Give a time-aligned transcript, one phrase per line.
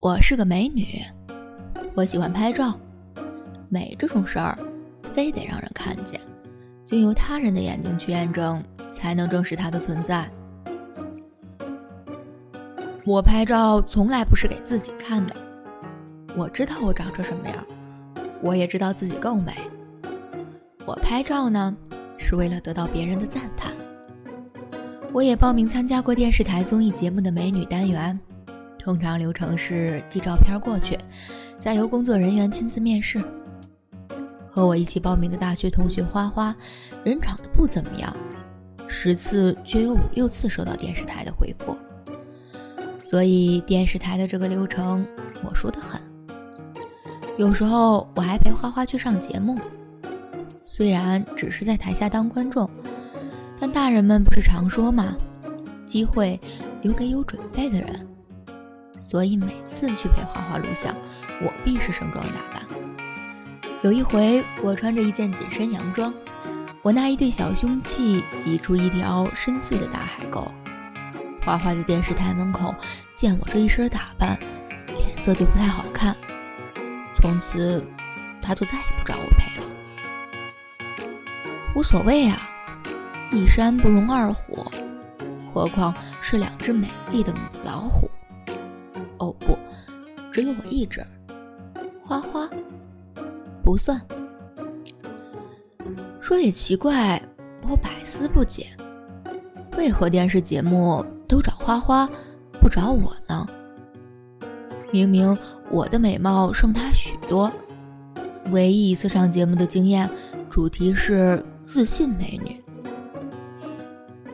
[0.00, 1.04] 我是个美女，
[1.96, 2.72] 我喜欢拍照。
[3.68, 4.56] 美这种事儿，
[5.12, 6.20] 非得让人看见，
[6.86, 10.30] 经由他人的眼睛去验证，才能证实它的存在。
[13.04, 15.34] 我拍照从来不是给自己看的，
[16.36, 17.56] 我知道我长成什么样，
[18.40, 19.52] 我也知道自己够美。
[20.86, 21.76] 我拍照呢，
[22.16, 23.72] 是为了得到别人的赞叹。
[25.12, 28.16] 我也报名参加过电视台综艺节目的美女单元。
[28.78, 30.98] 通常流程是寄照片过去，
[31.58, 33.22] 再由工作人员亲自面试。
[34.48, 36.56] 和我一起报名的大学同学花花，
[37.04, 38.16] 人长得不怎么样，
[38.88, 41.76] 十次却有五六次收到电视台的回复。
[43.06, 45.06] 所以电视台的这个流程
[45.44, 46.00] 我熟得很。
[47.36, 49.58] 有时候我还陪花花去上节目，
[50.62, 52.68] 虽然只是在台下当观众，
[53.60, 55.16] 但大人们不是常说吗？
[55.86, 56.38] 机会
[56.82, 58.08] 留给有准备的人。
[59.08, 60.94] 所以每次去陪花花录像，
[61.40, 62.62] 我必是盛装打扮。
[63.80, 66.12] 有一回，我穿着一件紧身洋装，
[66.82, 70.46] 我那一对小凶器挤出一条深邃的大海沟。
[71.42, 72.74] 花花在电视台门口
[73.14, 74.38] 见我这一身打扮，
[74.88, 76.14] 脸色就不太好看。
[77.22, 77.82] 从此，
[78.42, 79.66] 他就再也不找我陪了。
[81.74, 82.42] 无所谓啊，
[83.32, 84.66] 一山不容二虎，
[85.54, 88.10] 何况是两只美丽的母老虎。
[90.32, 91.04] 只有我一只。
[92.00, 92.48] 花花
[93.62, 94.00] 不算。
[96.20, 97.20] 说也奇怪，
[97.62, 98.66] 我百思不解，
[99.76, 102.08] 为何电视节目都找花花，
[102.60, 103.46] 不找我呢？
[104.90, 105.36] 明明
[105.70, 107.52] 我的美貌胜她许多，
[108.50, 110.08] 唯一一次上节目的经验，
[110.50, 112.62] 主题是自信美女。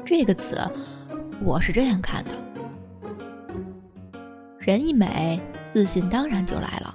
[0.05, 0.57] 这个词，
[1.43, 2.31] 我是这样看的。
[4.59, 5.41] 人一美，
[5.75, 6.95] 自信当然就来了。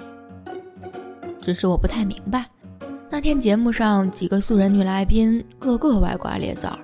[1.37, 2.45] 只是我不太明白，
[3.09, 6.79] 那天节目上几个素人女来宾个个歪瓜裂枣，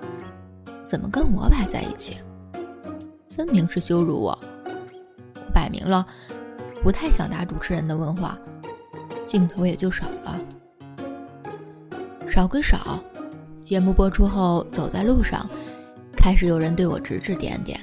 [0.84, 2.18] 怎么跟我摆在一起？
[3.30, 4.38] 分明是羞辱我。
[5.36, 6.06] 我摆明了，
[6.82, 8.38] 不太想答主持人的问话，
[9.26, 10.38] 镜头也就少了。
[12.28, 13.02] 少归少，
[13.62, 15.48] 节目播出后，走在路上，
[16.12, 17.80] 开始有人对我指指点点。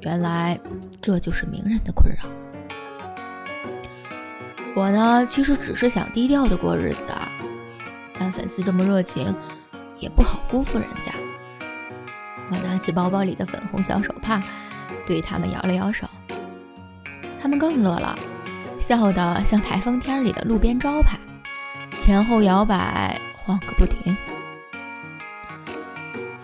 [0.00, 0.58] 原来
[1.00, 2.28] 这就是名人的困扰。
[4.76, 7.30] 我呢，其实只是想低调的过日子啊，
[8.18, 9.34] 但粉丝这么热情，
[9.98, 11.12] 也不好辜负人家。
[12.50, 14.40] 我拿起包包里的粉红小手帕，
[15.06, 16.06] 对他们摇了摇手。
[17.42, 18.14] 他们更乐了，
[18.80, 21.18] 笑得像台风天里的路边招牌，
[21.98, 24.16] 前后摇摆，晃个不停。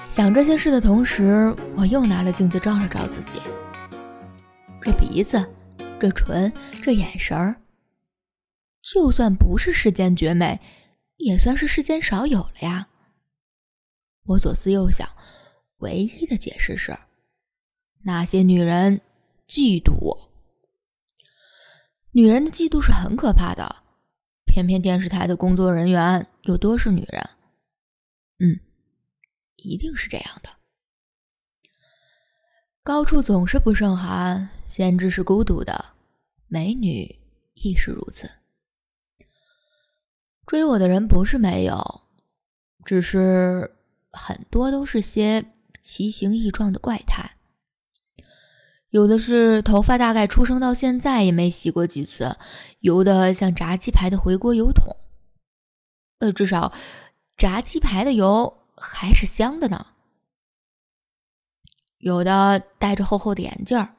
[0.09, 3.41] 想这些事的同时，我又拿了镜子照了照自己。
[4.81, 5.45] 这鼻子，
[6.01, 7.55] 这唇，这眼神儿，
[8.93, 10.61] 就算不是世间绝美，
[11.17, 12.89] 也算是世间少有了呀。
[14.27, 15.09] 我左思右想，
[15.79, 16.97] 唯一的解释是，
[18.05, 19.01] 那些女人
[19.49, 20.31] 嫉妒我。
[22.13, 23.83] 女人的嫉妒是很可怕的，
[24.45, 27.29] 偏偏电视台的工作人员又多是女人。
[28.39, 28.61] 嗯。
[29.57, 30.51] 一定是这样的。
[32.85, 35.93] 高处总是不胜寒，先知是孤独的，
[36.47, 37.19] 美女
[37.55, 38.31] 亦是如此。
[40.47, 42.03] 追我的人不是没有，
[42.85, 43.75] 只是
[44.11, 45.45] 很多都是些
[45.83, 47.33] 奇形异状的怪胎。
[48.91, 52.37] 有的是头发大概出生到现在也没洗过几次，
[52.81, 54.97] 油的像炸鸡排的回锅油桶。
[56.21, 56.73] 呃，至少
[57.37, 58.59] 炸鸡排的油。
[58.79, 59.87] 还是香的呢。
[61.97, 63.95] 有的戴着厚厚的眼镜儿，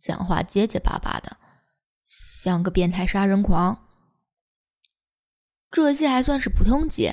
[0.00, 1.36] 讲话结结巴巴的，
[2.06, 3.87] 像个变态杀人狂。
[5.70, 7.12] 这些还算是普通级。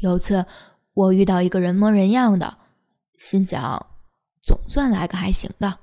[0.00, 0.46] 有次
[0.94, 2.58] 我遇到一个人模人样的，
[3.14, 3.86] 心想
[4.42, 5.78] 总算来个还行的。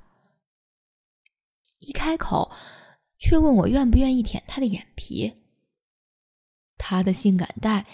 [1.79, 2.51] 一开口，
[3.17, 5.33] 却问我愿不愿意舔他的眼皮。
[6.77, 7.85] 他的性感带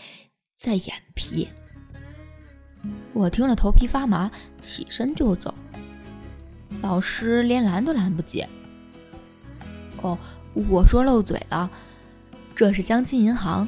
[0.59, 1.47] 在眼皮。
[3.13, 5.53] 我听了头皮发麻，起身就走。
[6.81, 8.45] 老师连拦都拦不及。
[10.01, 10.17] 哦，
[10.69, 11.69] 我说漏嘴了，
[12.55, 13.67] 这是相亲银行，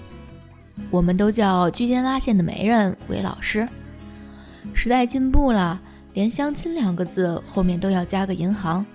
[0.89, 3.67] 我们都叫居间拉线的媒人为老师。
[4.73, 5.79] 时代进步了，
[6.13, 8.85] 连相亲两个字后面都要加个银行，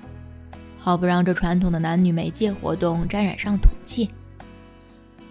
[0.78, 4.08] 好不让这传统的男女媒介活动沾染上土气。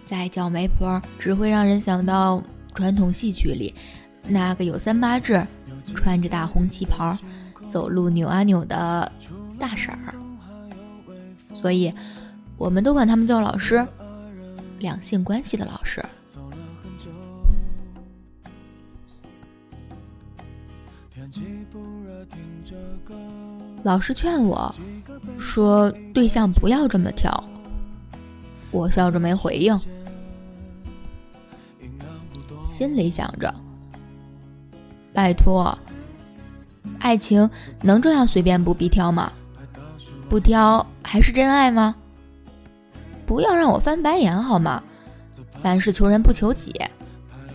[0.06, 2.40] 再叫媒婆，只会让人想到
[2.72, 3.74] 传统戏曲里。
[4.28, 5.44] 那个有三八制、
[5.92, 7.18] 穿着大红旗袍、
[7.68, 9.10] 走路扭啊扭的
[9.58, 10.14] 大婶儿，
[11.52, 11.92] 所以
[12.56, 13.84] 我们都管他们叫老师，
[14.82, 16.04] 两性关系的老师。
[23.84, 24.74] 老师劝我
[25.38, 27.32] 说：“对象不要这么挑。”
[28.72, 29.78] 我笑着没回应，
[32.68, 33.54] 心里想着
[35.14, 35.78] ：“拜托，
[36.98, 37.48] 爱情
[37.82, 39.32] 能这样随便不必挑吗？
[40.28, 41.94] 不挑还是真爱吗？
[43.26, 44.82] 不要让我翻白眼好吗？
[45.60, 46.74] 凡事求人不求己，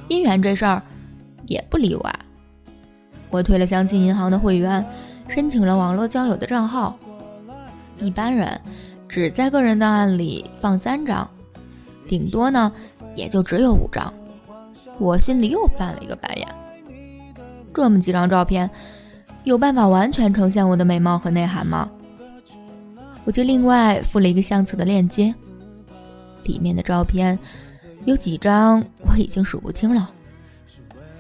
[0.09, 0.81] 姻缘这事儿
[1.45, 2.19] 也不例外。”
[3.29, 4.85] 我退了相亲银行的会员。
[5.29, 6.97] 申请了网络交友的账号，
[7.97, 8.61] 一般人
[9.09, 11.29] 只在个人档案里放三张，
[12.07, 12.71] 顶多呢
[13.13, 14.13] 也就只有五张。
[14.97, 16.47] 我心里又翻了一个白眼，
[17.73, 18.69] 这么几张照片，
[19.43, 21.91] 有办法完全呈现我的美貌和内涵吗？
[23.25, 25.35] 我就另外附了一个相册的链接，
[26.47, 27.37] 里面的照片
[28.05, 30.09] 有几张我已经数不清了。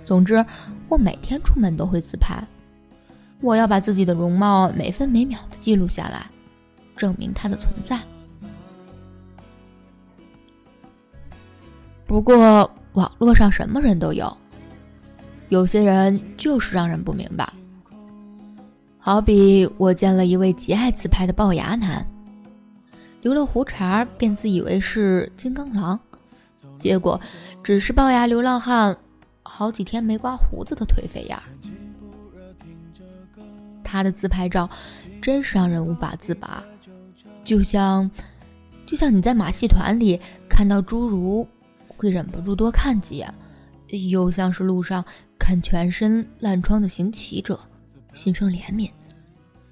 [0.05, 0.43] 总之，
[0.87, 2.41] 我每天出门都会自拍。
[3.41, 6.25] 我要把自己的容貌每分每秒的记录下来，
[6.95, 7.99] 证明它的存在。
[12.07, 14.35] 不过网络上什么人都有，
[15.49, 17.47] 有些人就是让人不明白。
[18.97, 22.05] 好比我见了一位极爱自拍的龅牙男，
[23.27, 25.99] 留了胡茬便自以为是金刚狼，
[26.79, 27.19] 结果
[27.61, 28.97] 只是龅牙流浪汉，
[29.43, 31.37] 好几天没刮胡子的颓废样。
[33.83, 34.69] 他的自拍照
[35.21, 36.63] 真是让人无法自拔，
[37.43, 38.09] 就像
[38.85, 41.45] 就像你在马戏团里看到侏儒，
[41.85, 43.29] 会忍不住多看几眼；
[44.09, 45.03] 又像是路上
[45.37, 47.59] 看全身烂疮的行乞者，
[48.13, 48.89] 心生怜悯，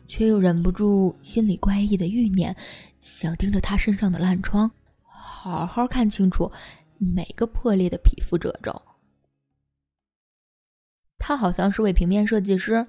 [0.07, 2.55] 却又忍不住心里怪异的欲念，
[3.01, 4.71] 想盯着他身上的烂疮，
[5.03, 6.51] 好好看清楚
[6.97, 8.81] 每个破裂的皮肤褶皱。
[11.17, 12.87] 他好像是位平面设计师。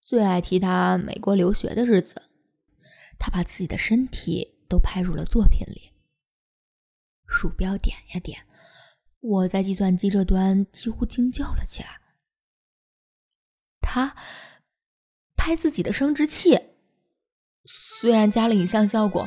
[0.00, 2.30] 最爱提他美国留学的日子，
[3.18, 5.92] 他把自己的身体都拍入了作品里。
[7.26, 8.46] 鼠标点呀点，
[9.20, 12.00] 我在计算机这端几乎惊叫了起来。
[13.82, 14.16] 他
[15.48, 16.60] 拍自己的生殖器，
[17.64, 19.26] 虽然加了影像效果，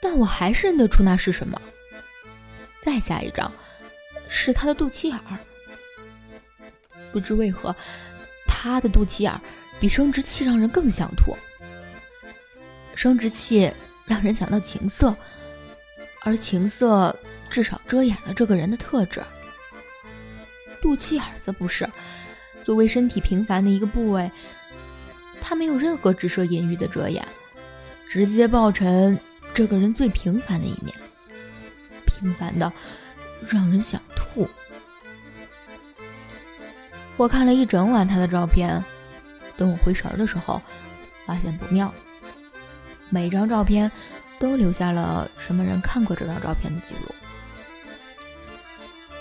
[0.00, 1.60] 但我还是认得出那是什么。
[2.80, 3.52] 再下一张，
[4.28, 5.36] 是他的肚脐眼儿。
[7.10, 7.74] 不知为何，
[8.46, 9.40] 他的肚脐眼儿。
[9.80, 11.36] 比生殖器让人更想吐。
[12.94, 13.68] 生殖器
[14.06, 15.12] 让人想到情色，
[16.20, 17.18] 而情色
[17.50, 19.20] 至少遮掩了这个人的特质。
[20.80, 21.90] 肚脐眼儿则不是，
[22.64, 24.30] 作为身体平凡的一个部位，
[25.42, 27.26] 他没有任何直射隐喻的遮掩，
[28.08, 29.18] 直接爆陈
[29.52, 30.94] 这个人最平凡的一面，
[32.06, 32.72] 平凡的
[33.48, 34.48] 让人想吐。
[37.16, 38.82] 我看了一整晚他的照片。
[39.54, 40.60] 等我回神儿的时候，
[41.26, 41.92] 发现不妙。
[43.10, 43.88] 每张照片
[44.38, 47.14] 都留下了什么人看过这张照片的记录。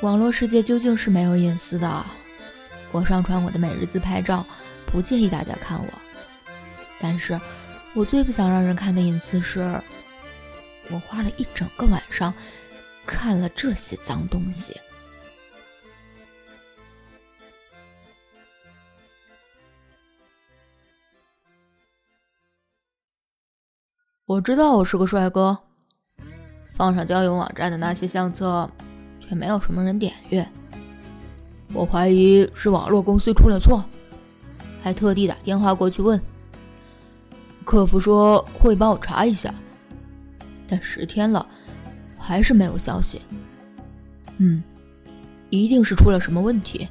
[0.02, 2.06] 网络世界究竟是没有隐私的。
[2.94, 4.46] 我上传我的每日自拍照，
[4.86, 6.11] 不介意大家看我。
[7.02, 7.40] 但是，
[7.94, 9.60] 我最不想让人看的隐私是，
[10.92, 12.34] 我花了一整个晚上
[13.06, 14.80] 看了这些脏东西。
[24.26, 25.58] 我知道我是个帅哥，
[26.72, 28.70] 放上交友网站的那些相册，
[29.20, 30.48] 却没有什么人点阅。
[31.74, 33.84] 我怀疑是网络公司出了错，
[34.82, 36.22] 还特地打电话过去问。
[37.64, 39.54] 客服说会帮我查一下，
[40.68, 41.46] 但十天了，
[42.18, 43.22] 还是没有消息。
[44.38, 44.64] 嗯，
[45.50, 46.88] 一定是出了什么问题。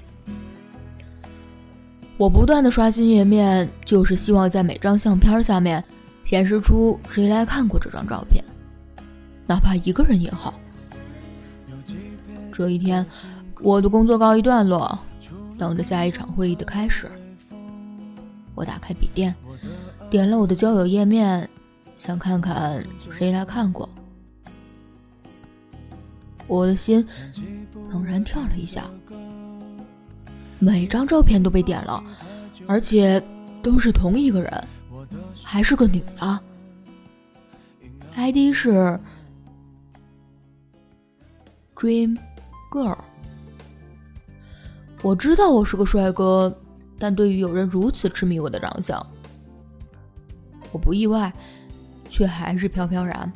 [2.17, 5.83] 我不断的刷新页面，就是希望在每张相片下面。
[6.23, 8.45] 显示出谁来看过这张照片，
[9.49, 10.55] 哪怕一个人也好。
[12.53, 13.05] 这一天，
[13.61, 14.97] 我的工作告一段落，
[15.59, 17.11] 等着下一场会议的开始。
[18.55, 19.35] 我打开笔电，
[20.11, 21.49] 点了我的交友页面，
[21.97, 22.85] 想看看
[23.17, 23.89] 谁来看过。
[26.49, 27.07] 我的心
[27.93, 28.91] 猛然跳了一下，
[30.59, 32.03] 每张照片都被点了，
[32.67, 33.23] 而且
[33.63, 34.65] 都是同一个人。
[35.45, 36.41] 还是个女的
[38.15, 38.99] ，ID 是
[41.77, 42.19] Dream
[42.71, 42.99] Girl。
[45.03, 46.53] 我知道我是个帅哥，
[46.99, 49.05] 但对于有人如此痴迷我的长相，
[50.73, 51.33] 我不意外，
[52.09, 53.33] 却还是飘飘然。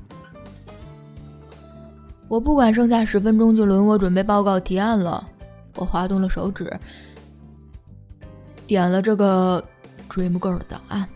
[2.29, 5.27] 我不管剩下十分钟就轮我准备报告提案了，
[5.77, 6.73] 我滑动了手指，
[8.67, 9.63] 点了这个
[10.09, 11.07] Dream Girl 的档案。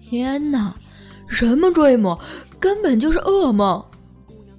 [0.00, 0.74] 天哪，
[1.28, 2.18] 什么 Dream，
[2.58, 3.84] 根本就是噩梦！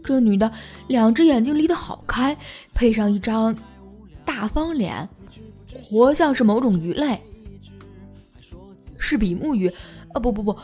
[0.04, 0.52] 这女的
[0.88, 2.38] 两只眼睛离得好开，
[2.74, 3.56] 配上一张
[4.26, 5.08] 大方脸，
[5.84, 7.22] 活像是某种鱼类，
[9.04, 9.68] 是比目鱼
[10.14, 10.20] 啊！
[10.20, 10.58] 不不不。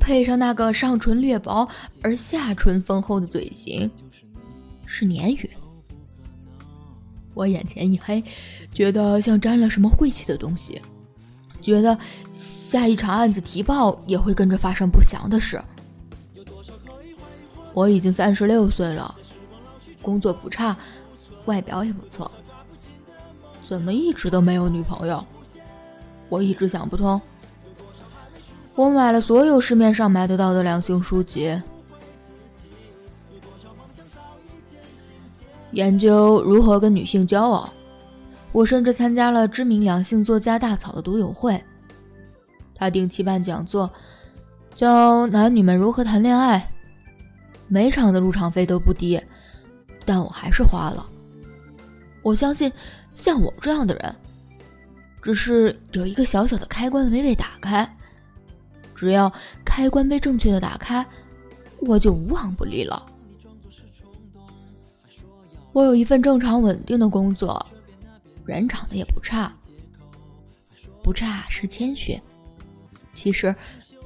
[0.00, 1.66] 配上那个上唇略薄
[2.02, 3.90] 而下唇丰厚的嘴型，
[4.84, 5.48] 是鲶鱼。
[7.32, 8.22] 我眼前一黑，
[8.70, 10.82] 觉得像沾了什么晦气的东西，
[11.62, 11.96] 觉得
[12.34, 15.62] 下一场案子提报也会跟着发生不祥的事。
[17.72, 19.14] 我已经三十六岁了，
[20.02, 20.76] 工作不差，
[21.46, 22.30] 外表也不错，
[23.64, 25.24] 怎么一直都没有女朋友？
[26.28, 27.20] 我一直想不通。
[28.76, 31.60] 我买了所有市面上买得到的两性书籍，
[35.70, 37.68] 研究如何跟女性交往。
[38.50, 41.62] 我甚至参加了知名两性作家大草的读友会，
[42.74, 43.88] 他定期办讲座，
[44.74, 46.68] 教男女们如何谈恋爱。
[47.66, 49.20] 每场的入场费都不低，
[50.04, 51.06] 但我还是花了。
[52.22, 52.70] 我相信，
[53.14, 54.14] 像我这样的人，
[55.22, 57.88] 只是有一个小小的开关没被打开。
[59.04, 59.30] 只要
[59.66, 61.04] 开关被正确的打开，
[61.80, 63.04] 我就无往不利了。
[65.72, 67.64] 我有一份正常稳定的工作，
[68.46, 69.54] 人长得也不差，
[71.02, 72.18] 不差是谦虚，
[73.12, 73.54] 其实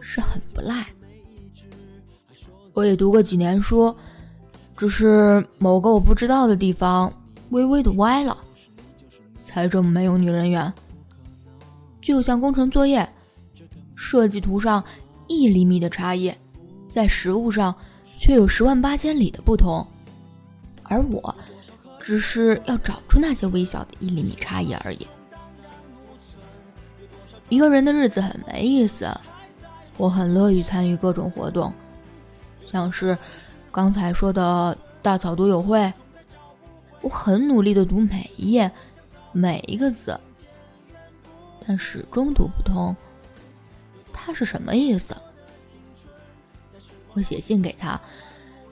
[0.00, 0.84] 是很不赖。
[2.72, 3.94] 我也读过几年书，
[4.76, 7.12] 只是某个我不知道的地方
[7.50, 8.36] 微微的歪了，
[9.44, 10.72] 才这么没有女人缘。
[12.02, 13.08] 就像工程作业。
[14.00, 14.82] 设计图上
[15.26, 16.32] 一厘米的差异，
[16.88, 17.74] 在实物上
[18.16, 19.84] 却有十万八千里的不同，
[20.84, 21.34] 而我
[22.00, 25.04] 只是要找出那些微小的一厘米差异而已。
[27.48, 29.10] 一个人的日子很没意思，
[29.96, 31.72] 我很乐于参与各种活动，
[32.70, 33.18] 像是
[33.72, 35.92] 刚才说的大草读友会，
[37.02, 38.70] 我很努力的读每一页，
[39.32, 40.18] 每一个字，
[41.66, 42.94] 但始终读不通。
[44.20, 45.14] 他是什么意思？
[47.14, 47.98] 我写信给他，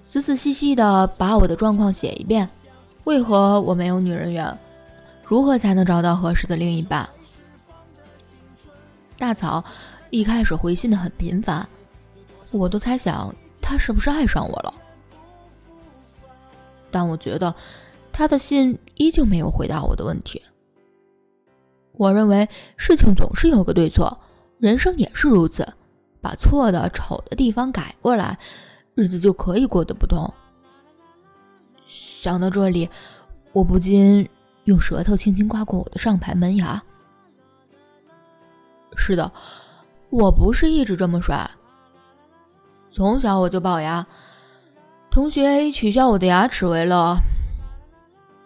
[0.09, 2.49] 仔仔细细的把我的状况写一遍。
[3.05, 4.57] 为何我没有女人缘？
[5.25, 7.09] 如何才能找到合适的另一半？
[9.19, 9.65] 大草
[10.11, 11.67] 一开始回信的很频繁，
[12.53, 14.75] 我都猜想他是不是爱上我了。
[16.91, 17.55] 但我觉得
[18.13, 20.43] 他的信依旧没有回答我的问题。
[21.93, 24.21] 我认为事情总是有个对错。
[24.59, 25.67] 人生也是如此，
[26.21, 28.39] 把错的、丑的地方改过来，
[28.95, 30.33] 日子就可以过得不同。
[31.87, 32.89] 想到这里，
[33.53, 34.29] 我不禁
[34.65, 36.83] 用舌头轻轻刮过我的上排门牙。
[38.97, 39.31] 是的，
[40.09, 41.49] 我不是一直这么帅。
[42.91, 44.07] 从小我就龅牙，
[45.11, 47.15] 同学以取笑我的牙齿为乐。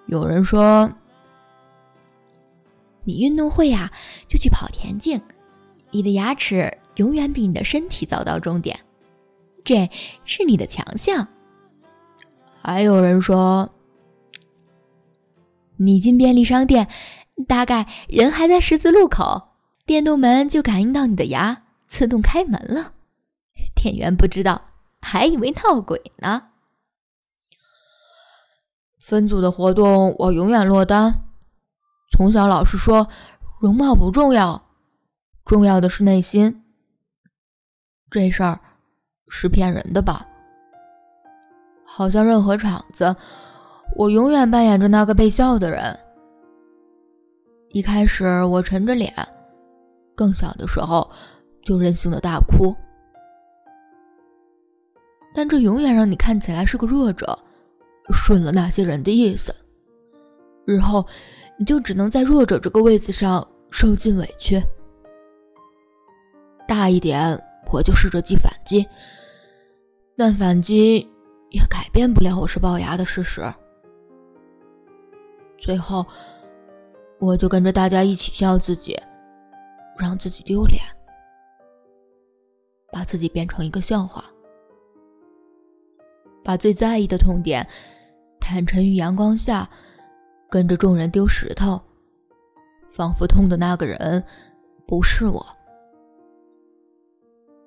[0.07, 0.91] 有人说
[3.05, 3.89] ：“你运动会呀，
[4.27, 5.21] 就去跑田径。”
[5.91, 8.79] 你的牙齿永远比你的身体早到终点，
[9.65, 9.89] 这
[10.25, 11.27] 是你的强项。
[12.63, 13.71] 还有人说，
[15.77, 16.89] 你进便利商店，
[17.49, 19.55] 大概人还在十字路口，
[19.87, 22.93] 电动门就感应到你的牙，自动开门了。
[23.75, 24.61] 店员不知道，
[25.01, 26.49] 还以为闹鬼呢。
[28.99, 31.25] 分组的活动我永远落单。
[32.13, 33.09] 从小老师说，
[33.59, 34.70] 容貌不重要。
[35.51, 36.63] 重要的是内心，
[38.09, 38.57] 这事儿
[39.27, 40.25] 是骗人的吧？
[41.85, 43.13] 好像任何场子，
[43.97, 45.99] 我永远扮演着那个被笑的人。
[47.71, 49.13] 一开始我沉着脸，
[50.15, 51.11] 更小的时候
[51.65, 52.73] 就任性的大哭，
[55.35, 57.37] 但这永远让你看起来是个弱者，
[58.13, 59.53] 顺了那些人的意思。
[60.65, 61.05] 日后
[61.59, 64.63] 你就只能在弱者这个位子上受尽委屈。
[66.71, 67.37] 大一点，
[67.73, 68.87] 我就试着记反击，
[70.17, 70.99] 但反击
[71.51, 73.43] 也改变不了我是龅牙的事实。
[75.59, 76.07] 最后，
[77.19, 78.97] 我就跟着大家一起笑自己，
[79.99, 80.81] 让自己丢脸，
[82.93, 84.25] 把自己变成一个笑话，
[86.45, 87.67] 把最在意的痛点
[88.39, 89.69] 坦陈于阳光下，
[90.49, 91.83] 跟着众人丢石头，
[92.93, 94.25] 仿佛痛的那个人
[94.87, 95.45] 不是我。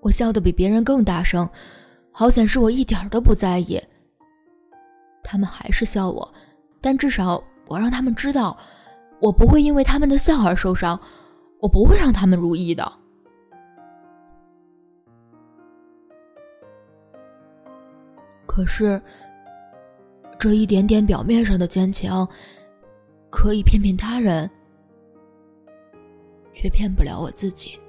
[0.03, 1.50] 我笑得比别人更大声，
[2.12, 3.81] 好显示我一点都不在意。
[5.24, 6.31] 他们还是笑我，
[6.81, 8.57] 但至少我让他们知道，
[9.22, 11.00] 我不会因为他们的笑而受伤，
[11.62, 12.91] 我不会让他们如意的。
[18.45, 19.01] 可是，
[20.38, 22.27] 这一点点表面上的坚强，
[23.29, 24.51] 可以骗骗他人，
[26.53, 27.79] 却骗不了我自己。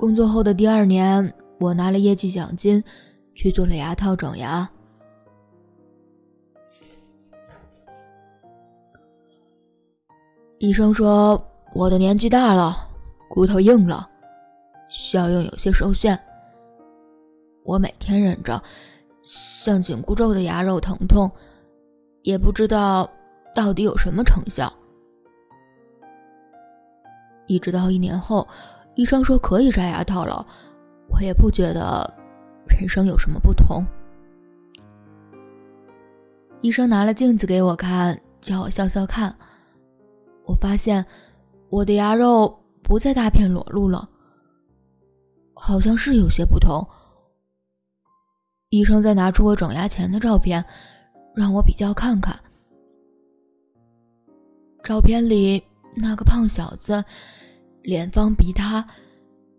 [0.00, 2.82] 工作后的第二年，我拿了业绩奖金，
[3.34, 4.66] 去做了牙套整牙。
[10.56, 11.38] 医生说
[11.74, 12.88] 我的年纪大了，
[13.28, 14.08] 骨头硬了，
[14.88, 16.18] 效用有些受限。
[17.62, 18.62] 我每天忍着
[19.22, 21.30] 像紧箍咒的牙肉疼痛，
[22.22, 23.06] 也不知道
[23.54, 24.72] 到底有什么成效。
[27.46, 28.48] 一直到一年后。
[29.00, 30.46] 医生说可以摘牙套了，
[31.08, 32.06] 我也不觉得
[32.68, 33.82] 人生有什么不同。
[36.60, 39.34] 医生拿了镜子给我看，叫我笑笑看。
[40.44, 41.02] 我发现
[41.70, 44.06] 我的牙肉不再大片裸露了，
[45.54, 46.86] 好像是有些不同。
[48.68, 50.62] 医生再拿出我整牙前的照片，
[51.34, 52.38] 让我比较看看。
[54.84, 55.64] 照片里
[55.96, 57.02] 那个胖小子。
[57.82, 58.86] 脸方鼻塌，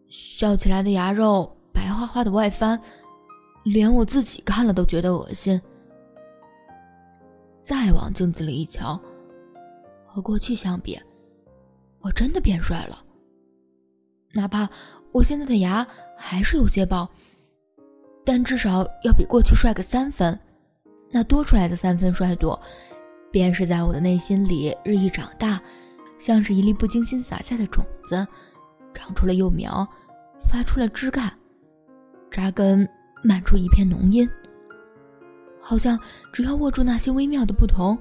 [0.09, 2.79] 笑起来的牙肉白花花的外翻，
[3.63, 5.59] 连我自己看了都觉得恶心。
[7.63, 8.99] 再往镜子里一瞧，
[10.05, 10.99] 和过去相比，
[11.99, 13.03] 我真的变帅了。
[14.33, 14.69] 哪怕
[15.11, 15.85] 我现在的牙
[16.17, 17.07] 还是有些龅，
[18.23, 20.37] 但至少要比过去帅个三分。
[21.09, 22.57] 那多出来的三分帅度，
[23.31, 25.61] 便是在我的内心里日益长大。
[26.21, 28.25] 像是一粒不精心撒下的种子，
[28.93, 29.85] 长出了幼苗，
[30.47, 31.33] 发出了枝干，
[32.29, 32.87] 扎根，
[33.23, 34.29] 漫出一片浓荫。
[35.59, 35.99] 好像
[36.31, 37.97] 只要握住那些微妙的不同，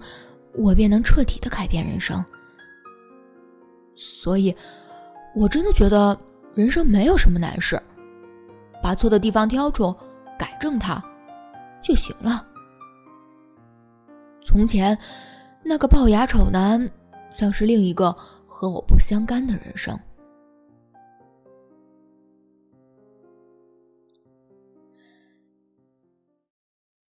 [0.53, 2.23] 我便能彻底的改变人生。
[3.97, 4.55] 所以，
[5.35, 6.19] 我真的觉得
[6.55, 7.81] 人生没有什么难事，
[8.83, 9.97] 把错的地方挑出，
[10.39, 11.03] 改正它，
[11.83, 12.47] 就行了。
[14.45, 14.97] 从前，
[15.65, 16.87] 那个龅牙丑男。
[17.37, 18.13] 像是另一个
[18.47, 19.99] 和我不相干的人生。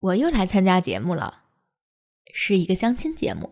[0.00, 1.42] 我又来参加节目了，
[2.32, 3.50] 是一个相亲节目。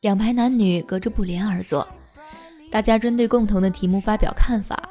[0.00, 1.86] 两排男女隔着布帘而坐，
[2.70, 4.90] 大家针对共同的题目发表看法，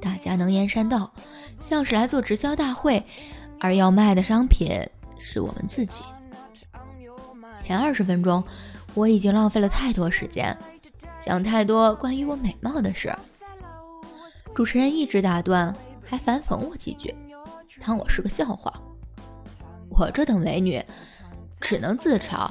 [0.00, 1.12] 大家能言善道，
[1.60, 3.04] 像是来做直销大会，
[3.60, 4.68] 而要卖的商品
[5.18, 6.02] 是我们自己。
[7.54, 8.42] 前二十分钟。
[8.94, 10.56] 我已经浪费了太多时间，
[11.18, 13.10] 讲太多关于我美貌的事。
[14.54, 15.74] 主持人一直打断，
[16.04, 17.14] 还反讽我几句，
[17.80, 18.72] 当我是个笑话。
[19.88, 20.82] 我这等美女，
[21.60, 22.50] 只能自嘲，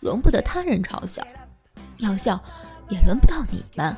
[0.00, 1.22] 容不得他人嘲笑。
[1.98, 2.42] 要笑，
[2.88, 3.94] 也轮不到你们。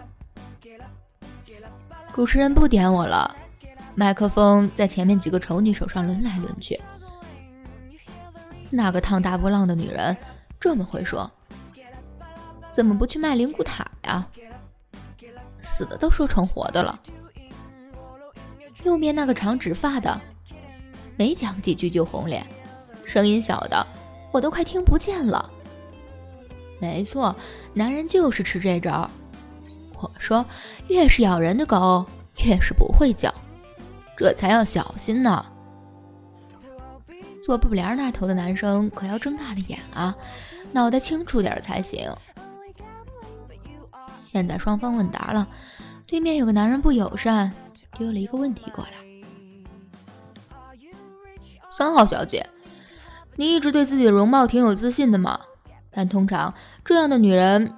[2.12, 3.34] 主持人不点我了，
[3.94, 6.80] 麦克风在前面几个丑女手上轮来轮去。
[8.70, 10.16] 那个烫大波浪的女人
[10.58, 11.30] 这么会说。
[12.74, 14.26] 怎么不去卖灵骨塔呀？
[15.60, 16.98] 死的都说成活的了。
[18.82, 20.20] 右边那个长直发的，
[21.16, 22.44] 没讲几句就红脸，
[23.06, 23.86] 声音小的
[24.32, 25.48] 我都快听不见了。
[26.80, 27.34] 没错，
[27.72, 29.08] 男人就是吃这招。
[29.94, 30.44] 我说，
[30.88, 32.04] 越是咬人的狗，
[32.44, 33.32] 越是不会叫，
[34.18, 35.46] 这才要小心呢。
[37.42, 40.14] 坐布帘那头的男生可要睁大了眼啊，
[40.72, 42.10] 脑袋清楚点才行。
[44.34, 45.46] 现在双方问答了，
[46.08, 47.52] 对面有个男人不友善，
[47.92, 48.90] 丢了一个问题过来。
[51.70, 52.44] 三号小姐，
[53.36, 55.38] 你一直对自己的容貌挺有自信的嘛？
[55.88, 56.52] 但通常
[56.84, 57.76] 这样的女人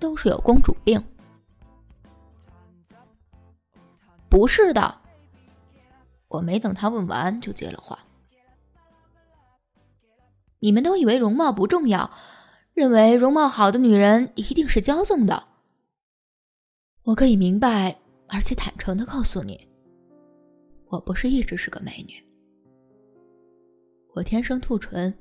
[0.00, 1.00] 都是有公主病。
[4.28, 4.96] 不是的，
[6.26, 7.96] 我没等他问完就接了话。
[10.58, 12.10] 你们都以为容貌不重要，
[12.74, 15.44] 认为容貌好的女人一定是骄纵的。
[17.04, 17.96] 我可以明白，
[18.28, 19.68] 而且坦诚的告诉你，
[20.86, 22.14] 我不是一直是个美女。
[24.14, 25.12] 我天生兔唇，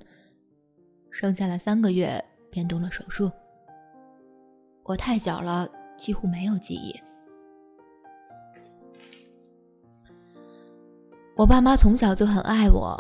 [1.09, 3.31] 生下来三个月便动了手术。
[4.83, 5.67] 我太小了，
[5.97, 6.93] 几乎没有记忆。
[11.35, 12.95] 我爸妈从小就很爱我，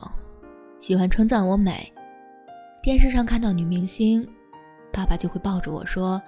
[0.79, 1.93] 喜欢称赞我美。
[2.81, 4.27] 电视上看到女明星，
[4.91, 6.19] 爸爸就会抱着我说。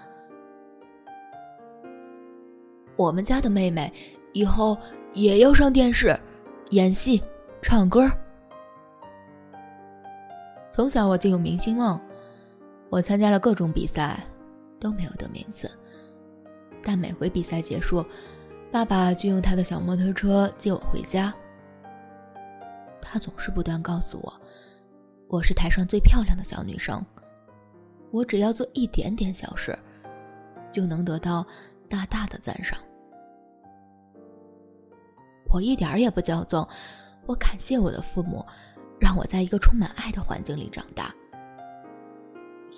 [2.95, 3.91] 我们家的妹妹
[4.33, 4.77] 以后
[5.13, 6.17] 也要上电视，
[6.69, 7.21] 演戏、
[7.61, 8.09] 唱歌。
[10.71, 11.99] 从小我就有明星梦，
[12.89, 14.19] 我参加了各种比赛，
[14.79, 15.69] 都没有得名次。
[16.81, 18.05] 但每回比赛结束，
[18.71, 21.33] 爸爸就用他的小摩托车接我回家。
[23.01, 24.33] 他总是不断告诉我，
[25.27, 27.05] 我是台上最漂亮的小女生，
[28.11, 29.77] 我只要做一点点小事，
[30.71, 31.45] 就能得到
[31.93, 32.79] 大大的赞赏。
[35.51, 36.67] 我一点儿也不骄纵，
[37.27, 38.43] 我感谢我的父母，
[38.99, 41.13] 让我在一个充满爱的环境里长大。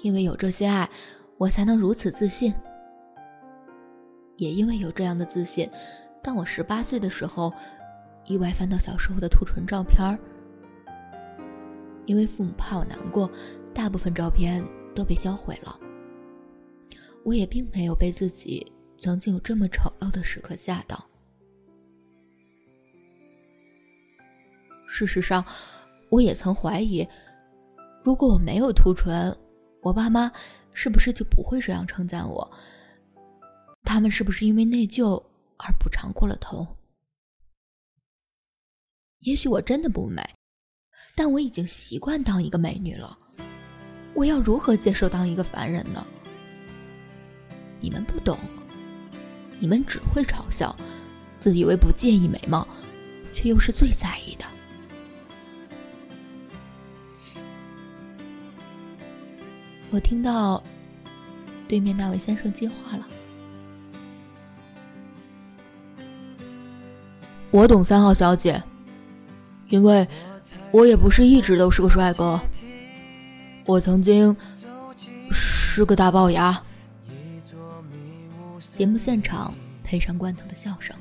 [0.03, 0.89] 因为有这些爱，
[1.37, 2.53] 我才能如此自信。
[4.35, 5.71] 也因为有这样的自信，
[6.21, 7.53] 当我十八岁的时候，
[8.25, 10.19] 意外翻到小时候的兔唇照片儿。
[12.05, 13.31] 因为父母怕我难过，
[13.73, 14.61] 大部分照片
[14.93, 15.79] 都被销毁了。
[17.23, 18.69] 我也并没有被自己
[18.99, 21.05] 曾经有这么丑陋的时刻吓到。
[24.87, 25.45] 事实上，
[26.09, 27.07] 我也曾怀疑，
[28.03, 29.35] 如果我没有兔唇，
[29.81, 30.31] 我爸妈
[30.73, 32.49] 是不是就不会这样称赞我？
[33.83, 35.21] 他们是不是因为内疚
[35.57, 36.65] 而补偿过了头？
[39.19, 40.23] 也许我真的不美，
[41.15, 43.17] 但我已经习惯当一个美女了。
[44.13, 46.05] 我要如何接受当一个凡人呢？
[47.81, 48.39] 你们不懂，
[49.59, 50.75] 你们只会嘲笑，
[51.37, 52.67] 自以为不介意美貌，
[53.33, 54.45] 却又是最在意的。
[59.91, 60.61] 我听到
[61.67, 63.07] 对面那位先生接话了。
[67.51, 68.61] 我懂三号小姐，
[69.69, 70.05] 因为
[70.71, 72.37] 我也不是一直都是个帅哥，
[73.65, 74.35] 我曾经
[75.31, 76.61] 是个大龅牙。
[78.75, 80.93] 节目现场配上罐头的笑声。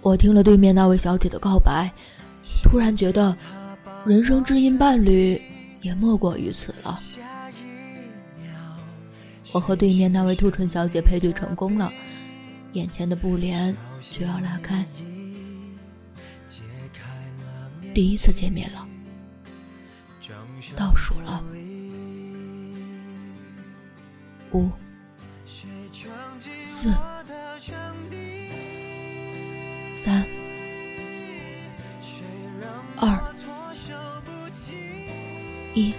[0.00, 1.92] 我听了对面那位小姐的告白，
[2.62, 3.36] 突然觉得。
[4.06, 5.38] 人生知音伴侣，
[5.82, 6.98] 也莫过于此了。
[9.52, 11.92] 我和对面那位兔唇小姐配对成功了，
[12.76, 14.84] 眼前的布帘就要拉开。
[17.94, 18.86] 第一次见面了，
[20.76, 21.42] 倒数了，
[24.52, 24.70] 五、
[26.66, 26.90] 四、
[30.04, 30.26] 三、
[32.98, 33.32] 二。
[35.74, 35.94] 一。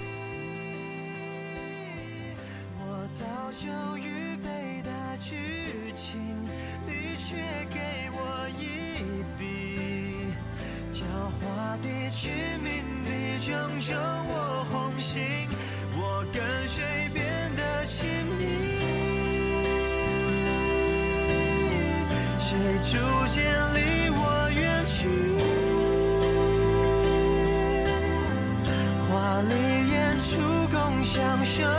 [31.56, 31.77] 共